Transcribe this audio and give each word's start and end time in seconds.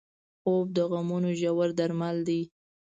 خوب 0.41 0.65
د 0.77 0.77
غمونو 0.91 1.29
ژور 1.39 1.69
درمل 1.79 2.17
دی 2.27 2.41